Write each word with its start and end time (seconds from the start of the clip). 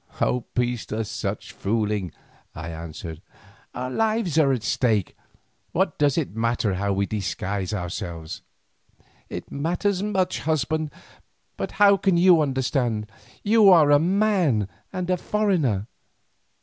"A 0.19 0.41
peace 0.55 0.87
to 0.87 1.05
such 1.05 1.51
fooling," 1.51 2.11
I 2.55 2.69
answered; 2.69 3.21
"our 3.75 3.91
lives 3.91 4.39
are 4.39 4.51
at 4.51 4.63
stake, 4.63 5.15
what 5.73 5.99
does 5.99 6.17
it 6.17 6.35
matter 6.35 6.73
how 6.73 6.91
we 6.91 7.05
disguise 7.05 7.71
ourselves?" 7.71 8.41
"It 9.29 9.51
matters 9.51 10.01
much, 10.01 10.39
husband, 10.39 10.89
but 11.55 11.73
how 11.73 11.97
can 11.97 12.17
you 12.17 12.41
understand, 12.41 13.11
who 13.45 13.69
are 13.69 13.91
a 13.91 13.99
man 13.99 14.67
and 14.91 15.07
a 15.11 15.17
foreigner? 15.17 15.85